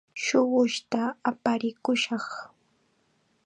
[0.23, 2.27] Shuqushta aparikushaq.